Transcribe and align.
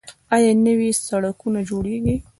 آیا 0.35 0.51
نوي 0.65 0.89
سرکونه 1.05 1.59
جوړیږي؟ 1.69 2.15